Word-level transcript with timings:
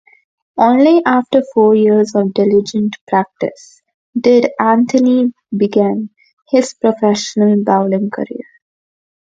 Only 0.57 1.03
after 1.05 1.43
four 1.53 1.75
years 1.75 2.15
of 2.15 2.33
diligent 2.33 2.95
practice 3.07 3.83
did 4.19 4.49
Anthony 4.59 5.31
began 5.55 6.09
his 6.49 6.73
professional 6.73 7.61
bowling 7.63 8.09
career. 8.09 8.47